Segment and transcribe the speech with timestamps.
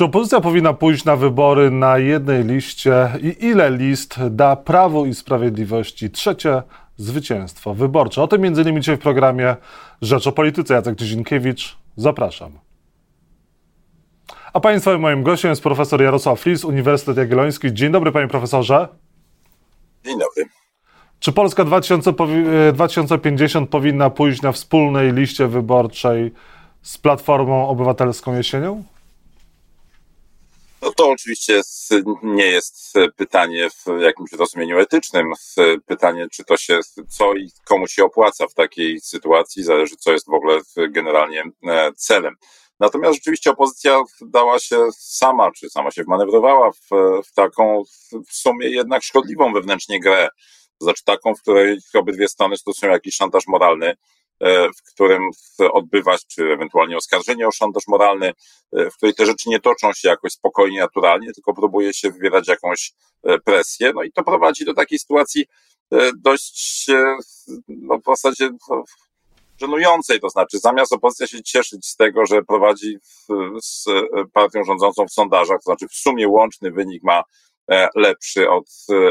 [0.00, 5.14] Czy opozycja powinna pójść na wybory na jednej liście i ile list da Prawo i
[5.14, 6.62] Sprawiedliwości trzecie
[6.96, 8.22] zwycięstwo wyborcze?
[8.22, 9.56] O tym między innymi dzisiaj w programie
[10.02, 10.74] Rzecz o Polityce.
[10.74, 12.58] Jacek Dzienkiewicz, zapraszam.
[14.52, 17.74] A Państwa moim gościem jest profesor Jarosław Flis, Uniwersytet Jagielloński.
[17.74, 18.88] Dzień dobry, panie profesorze.
[20.04, 20.44] Dzień dobry.
[21.18, 26.32] Czy Polska 2050 e, powinna pójść na wspólnej liście wyborczej
[26.82, 28.82] z Platformą Obywatelską jesienią?
[31.00, 31.60] To oczywiście
[32.22, 35.32] nie jest pytanie w jakimś rozumieniu etycznym.
[35.86, 40.26] Pytanie, czy to się, co i komu się opłaca w takiej sytuacji, zależy, co jest
[40.26, 40.60] w ogóle
[40.90, 42.34] generalnie e, celem.
[42.80, 46.88] Natomiast rzeczywiście opozycja dała się sama, czy sama się wmanewrowała w,
[47.26, 47.82] w taką
[48.28, 50.28] w sumie jednak szkodliwą wewnętrznie grę.
[50.80, 53.96] Znaczy taką, w której obydwie strony stosują jakiś szantaż moralny,
[54.78, 55.30] w którym
[55.72, 58.32] odbywać, czy ewentualnie oskarżenie o szantaż moralny,
[58.72, 62.48] e, w której te rzeczy nie toczą się jakoś spokojnie, naturalnie, tylko próbuje się wywierać
[62.48, 63.92] jakąś e, presję.
[63.94, 65.46] No i to prowadzi do takiej sytuacji
[66.16, 66.86] dość,
[67.68, 68.50] no w zasadzie
[69.60, 72.98] żenującej, to znaczy zamiast opozycja się cieszyć z tego, że prowadzi
[73.62, 73.84] z
[74.32, 77.24] partią rządzącą w sondażach, to znaczy w sumie łączny wynik ma e,
[77.94, 78.66] lepszy od,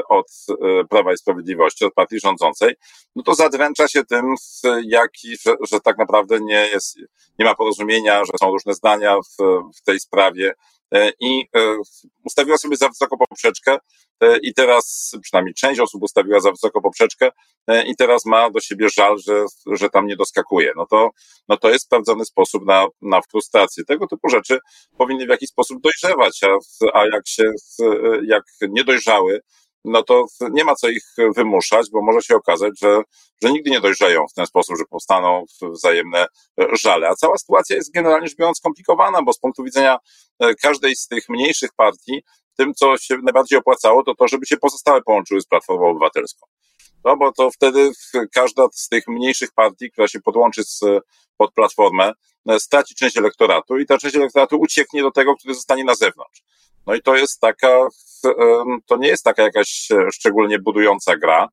[0.10, 2.76] od e, Prawa i Sprawiedliwości, od partii rządzącej,
[3.16, 4.36] no to zadręcza się tym,
[4.84, 6.98] jaki, że, że tak naprawdę nie jest,
[7.40, 9.44] nie ma porozumienia, że są różne zdania w,
[9.78, 10.79] w tej sprawie, E,
[11.20, 11.76] i e,
[12.26, 13.78] ustawiła sobie za wysoko poprzeczkę
[14.22, 17.32] e, i teraz, przynajmniej część osób ustawiła za wysoko poprzeczkę
[17.86, 20.72] i teraz ma do siebie żal, że, że tam nie doskakuje.
[20.76, 21.10] No to,
[21.48, 23.84] no to jest sprawdzony sposób na, na frustrację.
[23.86, 24.60] Tego typu rzeczy
[24.98, 26.58] powinny w jakiś sposób dojrzewać, a,
[27.00, 27.52] a jak się,
[28.28, 29.42] jak nie dojrzały,
[29.86, 31.04] no to nie ma co ich
[31.36, 33.02] wymuszać, bo może się okazać, że,
[33.44, 36.26] że nigdy nie dojrzeją w ten sposób, że powstaną wzajemne
[36.74, 37.08] żale.
[37.08, 39.98] A cała sytuacja jest generalnie rzecz biorąc skomplikowana, bo z punktu widzenia
[40.40, 42.24] e, każdej z tych mniejszych partii,
[42.58, 46.48] tym, co się najbardziej opłacało, to to, żeby się pozostałe połączyły z Platformą Obywatelską.
[47.06, 47.92] No bo to wtedy
[48.34, 50.80] każda z tych mniejszych partii, która się podłączy z,
[51.38, 52.12] pod Platformę,
[52.50, 56.42] e, straci część elektoratu i ta część elektoratu ucieknie do tego, który zostanie na zewnątrz.
[56.90, 57.88] No i to jest taka,
[58.86, 61.48] to nie jest taka jakaś szczególnie budująca gra.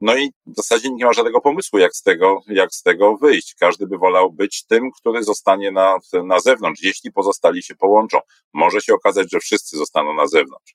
[0.00, 3.16] No i w zasadzie nikt nie ma żadnego pomysłu, jak z tego, jak z tego
[3.16, 3.54] wyjść.
[3.54, 8.18] Każdy by wolał być tym, który zostanie na, na zewnątrz, jeśli pozostali się połączą.
[8.52, 10.74] Może się okazać, że wszyscy zostaną na zewnątrz.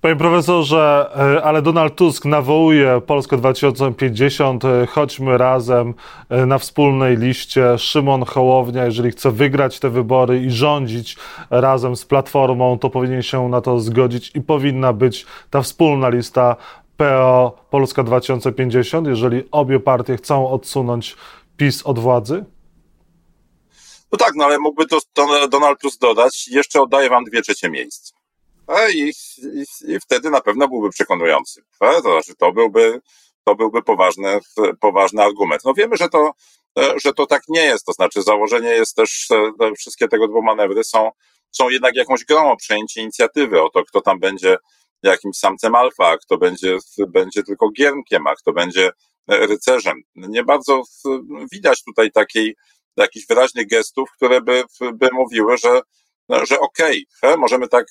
[0.00, 5.94] Panie profesorze, e, ale Donald Tusk nawołuje Polskę 2050, e, chodźmy razem
[6.28, 7.78] e, na wspólnej liście.
[7.78, 11.16] Szymon Hołownia, jeżeli chce wygrać te wybory i rządzić
[11.50, 16.56] razem z Platformą, to powinien się na to zgodzić i powinna być ta wspólna lista
[16.96, 21.16] PO Polska 2050, jeżeli obie partie chcą odsunąć
[21.56, 22.44] PiS od władzy?
[24.12, 24.98] No tak, no ale mógłby to
[25.50, 28.19] Donald Tusk dodać, jeszcze oddaję wam dwie trzecie miejsc.
[28.94, 31.62] I, i, I wtedy na pewno byłby przekonujący.
[31.80, 33.00] To znaczy, to byłby,
[33.44, 34.38] to byłby poważny,
[34.80, 35.62] poważny argument.
[35.64, 36.32] No wiemy, że to,
[37.04, 37.86] że to tak nie jest.
[37.86, 39.28] To znaczy, założenie jest też,
[39.78, 41.10] wszystkie tego dwa manewry są,
[41.50, 44.56] są jednak jakąś grą o przejęcie inicjatywy, o to, kto tam będzie
[45.02, 48.90] jakimś samcem alfa, a kto będzie, będzie tylko giermkiem, a kto będzie
[49.28, 50.02] rycerzem.
[50.14, 50.82] Nie bardzo
[51.52, 52.56] widać tutaj takiej,
[52.96, 54.64] jakichś wyraźnych gestów, które by,
[54.94, 55.80] by mówiły, że
[56.28, 57.86] że okej, okay, możemy tak,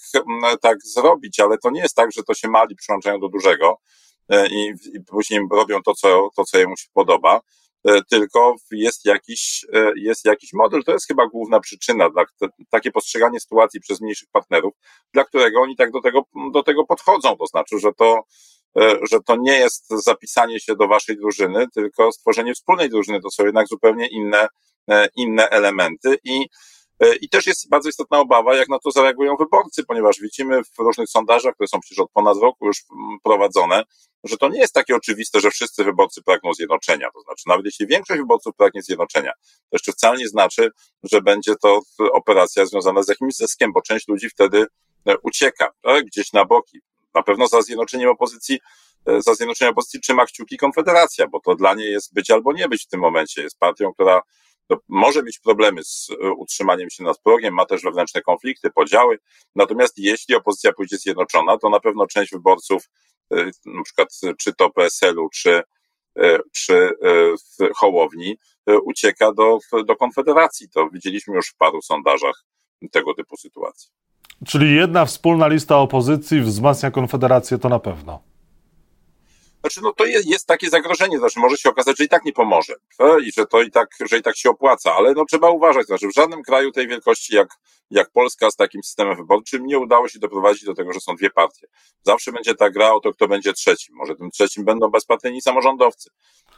[0.62, 3.80] tak zrobić, ale to nie jest tak, że to się mali przyłączają do dużego
[4.30, 7.42] e, i, i później robią to co, to, co jemu się podoba,
[7.88, 10.84] e, tylko jest jakiś, e, jest jakiś model.
[10.84, 12.24] To jest chyba główna przyczyna, dla,
[12.70, 14.74] takie postrzeganie sytuacji przez mniejszych partnerów,
[15.14, 17.38] dla którego oni tak do tego, do tego podchodzą.
[17.38, 18.22] To znaczy, że to,
[19.12, 23.22] że to nie jest zapisanie się do waszej drużyny, tylko stworzenie wspólnej drużyny.
[23.22, 24.48] To są jednak zupełnie inne,
[25.16, 26.46] inne elementy i
[27.22, 31.10] I też jest bardzo istotna obawa, jak na to zareagują wyborcy, ponieważ widzimy w różnych
[31.10, 33.84] sondażach, które są przecież od ponad roku już mm, prowadzone,
[34.24, 37.12] że to nie jest takie oczywiste, że wszyscy wyborcy pragną zjednoczenia.
[37.14, 40.70] To znaczy, nawet jeśli większość wyborców pragnie zjednoczenia, to jeszcze wcale nie znaczy,
[41.04, 41.82] że będzie to
[42.14, 44.66] operacja związana z jakimś zyskiem, bo część ludzi wtedy
[45.06, 46.06] e, ucieka tak?
[46.06, 46.80] gdzieś na boki.
[47.14, 48.60] Na pewno za zjednoczeniem opozycji
[49.06, 52.68] e, za zjednoczeniem opozycji trzyma kciuki Konfederacja, bo to dla niej jest być albo nie
[52.68, 53.42] być w tym momencie.
[53.42, 54.22] Jest partią, która
[54.88, 59.20] może mieć problemy z e, utrzymaniem się nad progiem, ma też wewnętrzne konflikty, podziały.
[59.56, 62.90] Natomiast jeśli opozycja pójdzie zjednoczona, to na pewno część wyborców,
[63.34, 65.62] e, na przykład czy to PSL-u, czy,
[66.20, 66.90] e, czy
[67.60, 68.38] w Hołowni,
[68.84, 70.70] ucieka do, do Konfederacji.
[70.70, 72.46] To widzieliśmy już w paru sondażach
[72.92, 73.90] tego typu sytuacji.
[74.48, 78.29] Czyli jedna wspólna lista opozycji wzmacnia Konfederację, to na pewno.
[79.62, 82.34] Znaczy, no to jest, jest takie zagrożenie, znaczy może się okazać, że i tak nie
[82.34, 82.74] pomoże
[83.24, 86.08] i że to i tak, że i tak się opłaca, ale no trzeba uważać, znaczy
[86.08, 87.48] w żadnym kraju tej wielkości jak,
[87.92, 91.30] jak Polska z takim systemem wyborczym nie udało się doprowadzić do tego, że są dwie
[91.30, 91.68] partie.
[92.04, 93.96] Zawsze będzie ta gra o to, kto będzie trzecim.
[93.96, 96.10] Może tym trzecim będą bezpartyjni samorządowcy,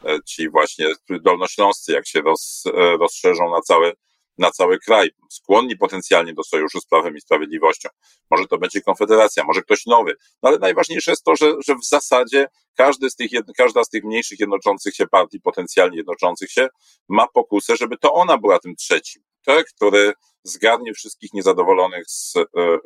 [0.06, 3.94] e, ci właśnie dolnośląscy, jak się roz, e, rozszerzą na cały
[4.38, 7.90] na cały kraj, skłonni potencjalnie do sojuszu z Prawem i Sprawiedliwością.
[8.32, 10.16] Może to będzie Konfederacja, może ktoś nowy.
[10.44, 14.04] No ale najważniejsze jest to, że, że w zasadzie każdy z tych, każda z tych
[14.04, 16.68] mniejszych jednoczących się partii, potencjalnie jednoczących się,
[17.10, 20.14] ma pokusę, żeby to ona była tym trzecim, tak, który
[20.44, 22.44] zgarnie wszystkich niezadowolonych z, e,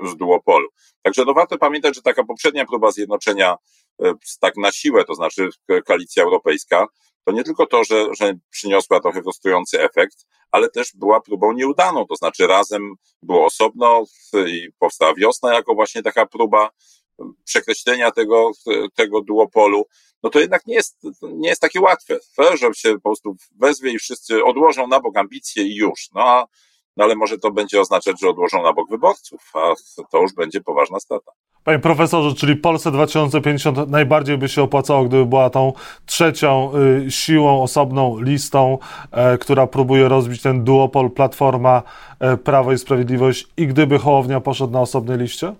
[0.09, 0.67] z duopolu.
[1.01, 3.55] Także no warto pamiętać, że taka poprzednia próba zjednoczenia
[4.03, 5.49] e, tak na siłę, to znaczy
[5.85, 6.87] koalicja europejska,
[7.25, 12.05] to nie tylko to, że, że przyniosła trochę frustrujący efekt, ale też była próbą nieudaną,
[12.05, 14.03] to znaczy razem było osobno
[14.47, 16.69] i powstała wiosna jako właśnie taka próba
[17.45, 18.51] przekreślenia tego,
[18.95, 19.85] tego duopolu,
[20.23, 22.19] no to jednak nie jest, nie jest takie łatwe,
[22.53, 26.09] że się po prostu wezwie i wszyscy odłożą na bok ambicje i już.
[26.13, 26.47] No, a,
[26.97, 29.73] no ale może to będzie oznaczać, że odłożą na bok wyborców, a
[30.11, 31.31] to już będzie poważna strata.
[31.65, 35.73] Panie profesorze, czyli Polsce 2050 najbardziej by się opłacało, gdyby była tą
[36.05, 36.71] trzecią
[37.07, 38.77] y, siłą, osobną listą,
[39.11, 41.83] e, która próbuje rozbić ten duopol Platforma,
[42.19, 45.55] e, Prawo i Sprawiedliwość i gdyby Hołownia poszedł na osobnej liście?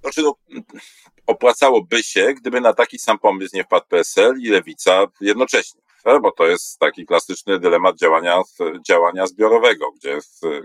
[0.00, 0.34] Znaczy, no,
[1.26, 6.46] opłacałoby się, gdyby na taki sam pomysł nie wpadł PSL i Lewica jednocześnie bo to
[6.46, 8.42] jest taki klasyczny dylemat działania,
[8.88, 10.18] działania zbiorowego, gdzie,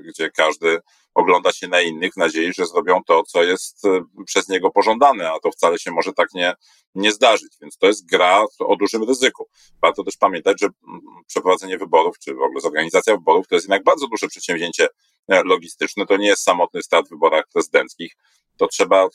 [0.07, 0.79] gdzie każdy
[1.15, 5.31] ogląda się na innych w nadziei, że zrobią to, co jest e, przez niego pożądane,
[5.31, 6.53] a to wcale się może tak nie,
[6.95, 7.53] nie zdarzyć.
[7.61, 9.47] Więc to jest gra o dużym ryzyku.
[9.81, 13.83] Warto też pamiętać, że mm, przeprowadzenie wyborów, czy w ogóle zorganizacja wyborów, to jest jednak
[13.83, 14.87] bardzo duże przedsięwzięcie
[15.27, 16.05] e, logistyczne.
[16.05, 18.15] To nie jest samotny start w wyborach prezydenckich.
[18.57, 19.09] To trzeba e,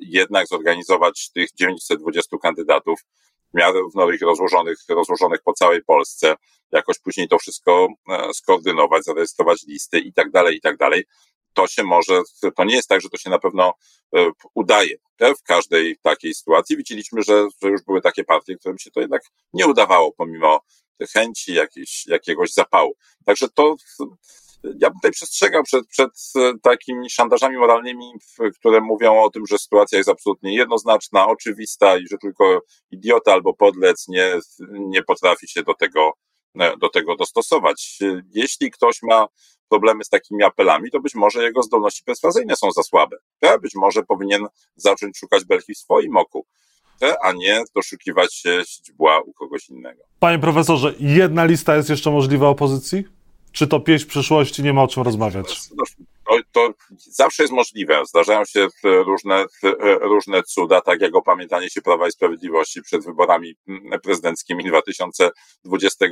[0.00, 3.00] jednak zorganizować tych 920 kandydatów
[3.54, 6.34] miarę różnorodnych, rozłożonych, rozłożonych po całej Polsce,
[6.72, 7.88] jakoś później to wszystko
[8.32, 11.04] skoordynować, zarejestrować listy i tak dalej, i tak dalej
[11.52, 12.22] to się może,
[12.56, 13.74] to nie jest tak, że to się na pewno
[14.16, 14.96] e, udaje
[15.38, 16.76] w każdej takiej sytuacji.
[16.76, 19.22] Widzieliśmy, że, że już były takie partie, którym się to jednak
[19.52, 20.60] nie udawało, pomimo
[21.14, 22.96] chęci jakiejś, jakiegoś zapału.
[23.24, 23.76] Także to
[24.64, 26.10] ja bym tutaj przestrzegał przed, przed
[26.62, 28.12] takimi szantażami moralnymi,
[28.58, 32.60] które mówią o tym, że sytuacja jest absolutnie jednoznaczna, oczywista i że tylko
[32.90, 34.38] idiota albo podlec nie,
[34.70, 36.12] nie potrafi się do tego,
[36.80, 37.98] do tego dostosować.
[38.34, 39.26] Jeśli ktoś ma
[39.68, 43.16] problemy z takimi apelami, to być może jego zdolności perswazyjne są za słabe.
[43.62, 44.46] Być może powinien
[44.76, 46.46] zacząć szukać belki w swoim oku
[47.22, 50.02] a nie doszukiwać się źdźbła u kogoś innego.
[50.18, 53.04] Panie profesorze, jedna lista jest jeszcze możliwa opozycji?
[53.52, 55.60] Czy to pieśń przyszłości, nie ma o czym rozmawiać?
[56.28, 58.06] To, to, zawsze jest możliwe.
[58.06, 59.44] Zdarzają się różne,
[60.00, 63.54] różne cuda, tak jak opamiętanie się Prawa i Sprawiedliwości przed wyborami
[64.02, 66.06] prezydenckimi 2020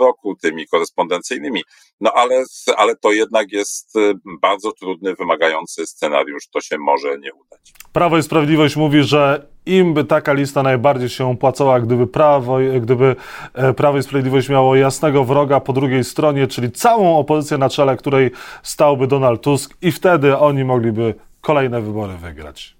[0.00, 1.62] roku, tymi korespondencyjnymi.
[2.00, 2.44] No ale,
[2.76, 3.94] ale to jednak jest
[4.40, 6.48] bardzo trudny, wymagający scenariusz.
[6.48, 7.72] To się może nie udać.
[7.92, 13.16] Prawo i Sprawiedliwość mówi, że im by taka lista najbardziej się opłacała, gdyby Prawo, gdyby
[13.54, 17.96] e, Prawo i Sprawiedliwość miało jasnego wroga po drugiej stronie, czyli całą opozycję na czele
[17.96, 18.30] której
[18.62, 22.79] stałby Donald Tusk i wtedy oni mogliby kolejne wybory wygrać.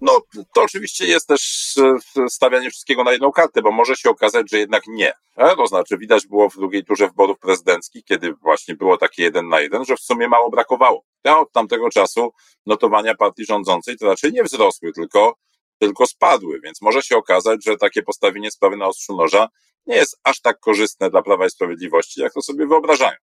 [0.00, 0.20] No,
[0.54, 4.58] to oczywiście jest też e, stawianie wszystkiego na jedną kartę, bo może się okazać, że
[4.58, 5.12] jednak nie.
[5.36, 9.48] E, to znaczy, widać było w drugiej turze wyborów prezydenckich, kiedy właśnie było takie jeden
[9.48, 11.04] na jeden, że w sumie mało brakowało.
[11.24, 12.32] A od tamtego czasu
[12.66, 15.36] notowania partii rządzącej to raczej nie wzrosły, tylko,
[15.78, 19.48] tylko spadły, więc może się okazać, że takie postawienie sprawy na ostrzu noża
[19.86, 23.16] nie jest aż tak korzystne dla Prawa i Sprawiedliwości, jak to sobie wyobrażają.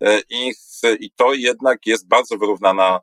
[0.00, 0.52] E, I,
[1.00, 3.00] i to jednak jest bardzo wyrównana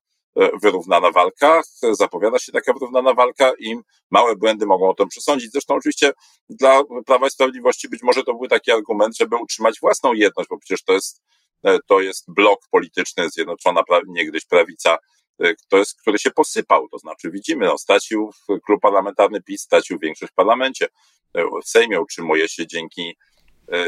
[0.61, 1.61] wyrównana walka,
[1.91, 3.75] zapowiada się taka wyrównana walka i
[4.11, 5.51] małe błędy mogą o tym przesądzić.
[5.51, 6.13] Zresztą oczywiście
[6.49, 10.57] dla Prawa i Sprawiedliwości być może to był taki argument, żeby utrzymać własną jedność, bo
[10.57, 11.21] przecież to jest,
[11.63, 14.97] e, to jest blok polityczny, zjednoczona niegdyś prawica,
[15.43, 18.31] e, to jest, który się posypał, to znaczy widzimy, no, stracił
[18.65, 20.87] klub parlamentarny PiS, stracił większość w parlamencie,
[21.35, 23.17] w Sejmie utrzymuje się dzięki,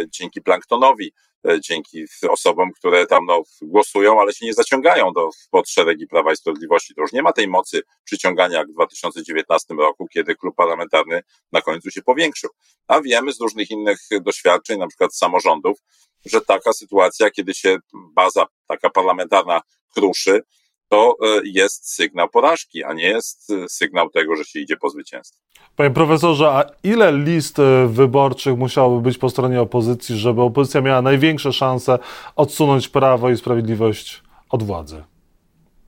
[0.09, 5.69] dzięki planktonowi, E, dzięki osobom, które tam no, głosują, ale się nie zaciągają do, pod
[5.69, 6.95] szeregi Prawa i Sprawiedliwości.
[6.95, 11.21] To już nie ma tej mocy przyciągania jak w 2019 roku, kiedy klub parlamentarny
[11.51, 12.49] na końcu się powiększył.
[12.87, 15.77] A wiemy z różnych innych doświadczeń, na przykład samorządów,
[16.25, 19.61] że taka sytuacja, kiedy się baza taka parlamentarna
[19.95, 20.41] kruszy,
[20.89, 24.89] to e, jest sygnał porażki, a nie jest e, sygnał tego, że się idzie po
[24.89, 25.41] zwycięstwo.
[25.75, 31.01] Panie profesorze, a ile list e, wyborczych musiałoby być po stronie opozycji, żeby opozycja miała
[31.01, 31.99] największe szanse
[32.35, 35.03] odsunąć Prawo i Sprawiedliwość od władzy?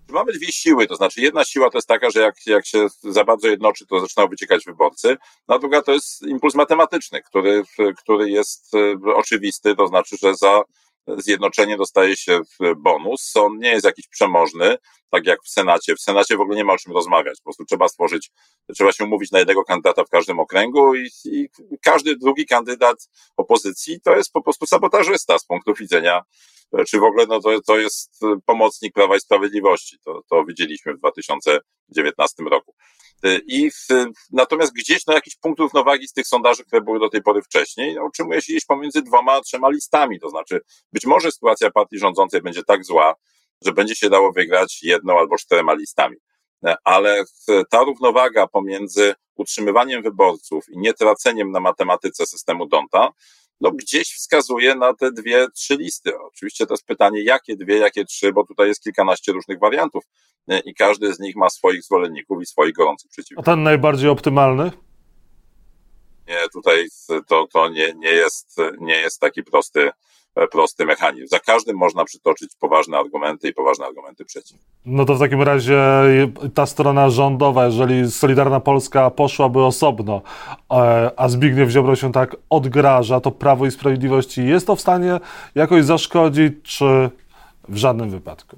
[0.10, 3.24] Mamy dwie siły, to znaczy jedna siła to jest taka, że jak, jak się za
[3.24, 7.63] bardzo jednoczy, to zaczynają wyciekać wyborcy, a druga to jest impuls matematyczny, który,
[7.98, 8.72] który jest
[9.16, 10.63] oczywisty, to znaczy, że za
[11.18, 12.40] zjednoczenie dostaje się
[12.78, 13.36] bonus.
[13.36, 14.78] On nie jest jakiś przemożny,
[15.10, 15.96] tak jak w Senacie.
[15.96, 17.38] W Senacie w ogóle nie ma o czym rozmawiać.
[17.38, 18.32] Po prostu trzeba stworzyć,
[18.76, 21.50] trzeba się umówić na jednego kandydata w każdym okręgu i, i
[21.84, 26.22] każdy drugi kandydat opozycji to jest po prostu sabotażysta z punktu widzenia
[26.88, 29.98] czy w ogóle no to, to jest pomocnik Prawa i Sprawiedliwości.
[30.06, 32.76] To, to widzieliśmy w 2019 roku.
[33.48, 33.88] I w,
[34.32, 37.96] natomiast gdzieś na jakiś punkt równowagi z tych sondaży, które były do tej pory wcześniej,
[37.96, 40.20] no, utrzymuje się gdzieś pomiędzy dwoma trzema listami.
[40.20, 40.62] To znaczy,
[40.94, 43.16] być może sytuacja partii rządzącej będzie tak zła,
[43.66, 46.16] że będzie się dało wygrać jedną albo czterema listami.
[46.84, 47.24] Ale
[47.70, 53.10] ta równowaga pomiędzy utrzymywaniem wyborców i nietraceniem na matematyce systemu Donta,
[53.62, 56.20] no gdzieś wskazuje na te dwie, trzy listy.
[56.20, 60.04] Oczywiście to jest pytanie, jakie dwie, jakie trzy, bo tutaj jest kilkanaście różnych wariantów
[60.66, 63.48] i każdy z nich ma swoich zwolenników i swoich gorących przeciwników.
[63.48, 64.72] A ten najbardziej optymalny?
[66.28, 66.88] Nie, tutaj
[67.28, 69.90] to, to nie, nie, jest, nie jest taki prosty,
[70.51, 71.27] prosty mechanizm.
[71.27, 74.58] Za każdym można przytoczyć poważne argumenty i poważne argumenty przeciw.
[74.86, 75.79] No to w takim razie
[76.53, 80.22] ta strona rządowa, jeżeli Solidarna Polska poszłaby osobno,
[80.72, 85.20] e, a Zbigniew Ziobro się tak odgraża, to Prawo i Sprawiedliwości jest to w stanie
[85.56, 87.10] jakoś zaszkodzić, czy
[87.70, 88.58] w żadnym wypadku?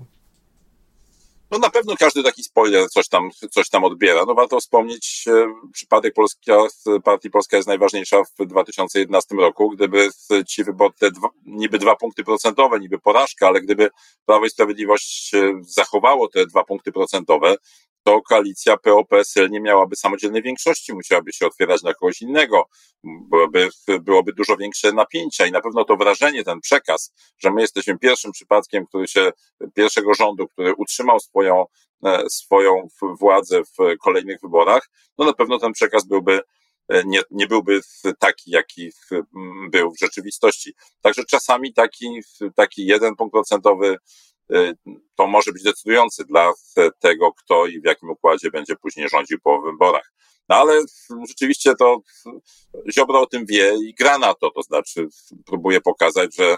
[1.52, 4.26] No na pewno każdy taki spoiler coś tam, coś tam odbiera.
[4.26, 6.58] No warto wspomnieć, e, przypadek Polska,
[7.04, 9.70] Partii Polska jest najważniejsza w 2011 roku.
[9.70, 10.10] Gdyby
[10.48, 13.90] ci dwa, niby dwa punkty procentowe, niby porażka, ale gdyby
[14.26, 17.56] Prawo i Sprawiedliwość e, zachowało te dwa punkty procentowe,
[18.04, 22.70] to koalicja PO-PSL nie miałaby samodzielnej większości, musiałaby się otwierać na kogoś innego,
[23.04, 23.70] byłoby,
[24.02, 28.32] byłoby dużo większe napięcia i na pewno to wrażenie, ten przekaz, że my jesteśmy pierwszym
[28.32, 29.32] przypadkiem, który się,
[29.74, 31.66] pierwszego rządu, który utrzymał swoją,
[32.06, 32.88] e, swoją
[33.20, 36.42] władzę w kolejnych wyborach, no na pewno ten przekaz byłby
[36.90, 37.82] e, nie, nie byłby
[38.20, 38.92] taki, jaki
[39.72, 40.74] był w rzeczywistości.
[41.02, 42.20] Także czasami taki,
[42.56, 43.98] taki jeden punkt procentowy
[45.16, 46.52] to może być decydujący dla
[47.00, 50.14] tego, kto i w jakim układzie będzie później rządził po wyborach.
[50.50, 50.82] No ale
[51.28, 52.02] rzeczywiście to
[52.94, 55.08] Ziobro o tym wie i gra na to, to znaczy
[55.46, 56.58] próbuje pokazać, że,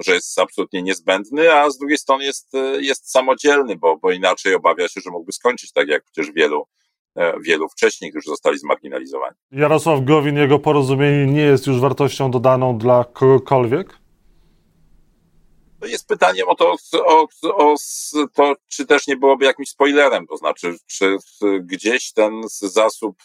[0.00, 4.88] że jest absolutnie niezbędny, a z drugiej strony jest, jest samodzielny, bo, bo inaczej obawia
[4.88, 6.64] się, że mógłby skończyć tak jak przecież wielu
[7.16, 9.36] e, wielu wcześniej, którzy zostali zmarginalizowani.
[9.50, 14.01] Jarosław Gowin, jego porozumienie nie jest już wartością dodaną dla kogokolwiek?
[15.82, 17.76] To jest pytaniem o to, o, o
[18.34, 21.16] to, czy też nie byłoby jakimś spoilerem, to znaczy, czy
[21.60, 23.22] gdzieś ten zasób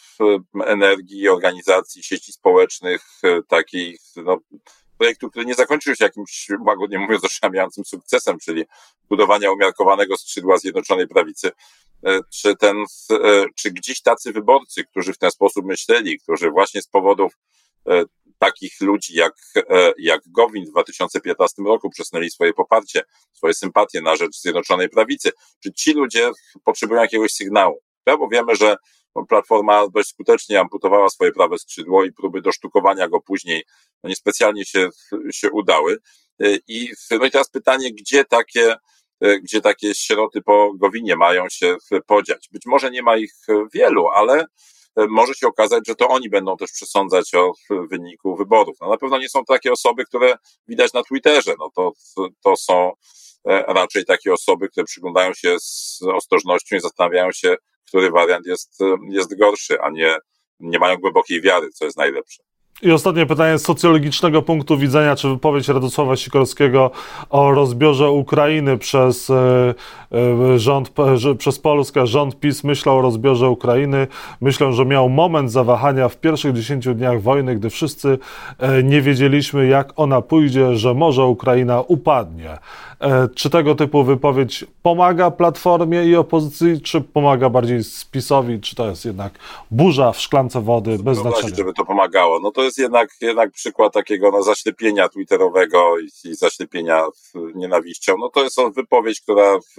[0.66, 3.02] energii, organizacji, sieci społecznych,
[3.48, 4.38] takich, no,
[4.98, 8.64] projektu, który nie zakończył się jakimś, łagodnie mówiąc, oszałamiającym sukcesem, czyli
[9.08, 11.50] budowania umiarkowanego skrzydła Zjednoczonej Prawicy,
[12.32, 12.84] czy ten,
[13.54, 17.32] czy gdzieś tacy wyborcy, którzy w ten sposób myśleli, którzy właśnie z powodów
[18.38, 23.02] takich ludzi jak, e, jak Gowin w 2015 roku przesunęli swoje poparcie,
[23.32, 25.30] swoje sympatie na rzecz Zjednoczonej Prawicy.
[25.62, 26.30] Czy ci ludzie
[26.64, 27.82] potrzebują jakiegoś sygnału?
[28.06, 28.76] Bo wiemy, że
[29.28, 33.64] Platforma dość skutecznie amputowała swoje prawe skrzydło i próby dosztukowania go później
[34.02, 34.88] no niespecjalnie się,
[35.32, 35.98] się udały.
[36.40, 38.76] E, I, no i teraz pytanie, gdzie takie,
[39.20, 41.76] e, gdzie takie sieroty po Gowinie mają się
[42.06, 42.48] podziać?
[42.52, 43.34] Być może nie ma ich
[43.74, 44.44] wielu, ale
[45.08, 47.52] może się okazać, że to oni będą też przesądzać o
[47.90, 48.76] wyniku wyborów.
[48.80, 50.34] No na pewno nie są takie osoby, które
[50.68, 51.54] widać na Twitterze.
[51.58, 51.92] No to,
[52.42, 52.92] to są
[53.48, 58.78] e, raczej takie osoby, które przyglądają się z ostrożnością i zastanawiają się, który wariant jest,
[59.10, 60.16] jest gorszy, a nie,
[60.60, 62.42] nie mają głębokiej wiary, co jest najlepsze.
[62.82, 66.90] I ostatnie pytanie z socjologicznego punktu widzenia, czy wypowiedź Radosława Sikorskiego
[67.30, 69.74] o rozbiorze Ukrainy przez e,
[70.12, 70.92] e, rząd,
[71.38, 74.06] przez Polskę, rząd PiS myślał o rozbiorze Ukrainy.
[74.40, 78.18] Myślę, że miał moment zawahania w pierwszych 10 dniach wojny, gdy wszyscy
[78.58, 82.58] e, nie wiedzieliśmy, jak ona pójdzie, że może Ukraina upadnie.
[83.34, 89.04] Czy tego typu wypowiedź pomaga Platformie i opozycji, czy pomaga bardziej spisowi, czy to jest
[89.04, 89.32] jednak
[89.70, 91.56] burza w szklance wody bez znaczenia?
[91.56, 92.40] żeby to pomagało.
[92.40, 97.06] No to jest jednak, jednak przykład takiego no, zaślepienia twitterowego i, i zaślepienia
[97.54, 98.16] nienawiścią.
[98.18, 99.76] No to jest wypowiedź, która, w,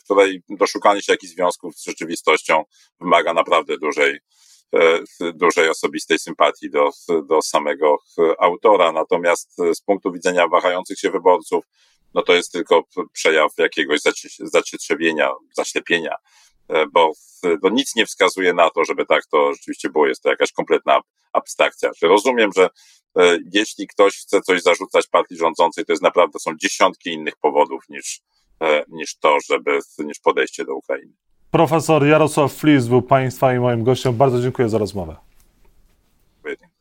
[0.00, 2.64] w której doszukanie się jakichś związków z rzeczywistością
[3.00, 4.18] wymaga naprawdę dużej,
[4.74, 6.90] e, dużej osobistej sympatii do,
[7.28, 7.98] do samego
[8.38, 8.92] autora.
[8.92, 11.64] Natomiast z punktu widzenia wahających się wyborców,
[12.14, 14.00] no to jest tylko przejaw jakiegoś
[14.40, 16.47] zacietrzewienia, zaślepienia E,
[16.92, 17.12] bo
[17.62, 20.06] no nic nie wskazuje na to, żeby tak to rzeczywiście było.
[20.06, 21.00] Jest to jakaś kompletna
[21.32, 21.90] abstrakcja.
[22.02, 22.68] Rozumiem, że
[23.18, 27.84] e, jeśli ktoś chce coś zarzucać partii rządzącej, to jest naprawdę są dziesiątki innych powodów
[27.88, 28.20] niż,
[28.88, 31.12] niż to, żeby, niż podejście do Ukrainy.
[31.50, 34.16] Profesor Jarosław Flis był Państwa i moim gościem.
[34.16, 35.16] Bardzo dziękuję za rozmowę.
[36.44, 36.77] Dziękuję.